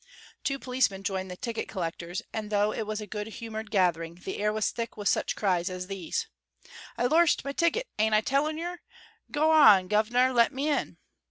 [0.43, 4.39] Two policemen joined the ticket collectors, and though it was a good humored gathering, the
[4.39, 6.25] air was thick with such cries as these:
[6.97, 8.79] "I lorst my ticket, ain't I telling yer?
[9.29, 10.97] Gar on, guv'nor, lemme in!"